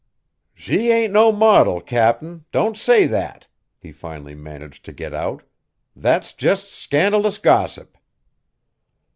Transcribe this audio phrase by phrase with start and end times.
[0.55, 5.43] "She ain't no modil, Cap'n, don't say that!" he finally managed to get out;
[5.95, 7.95] "that's jest scandalous gossip."